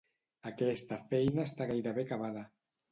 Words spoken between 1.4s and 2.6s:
està gairebé acabada.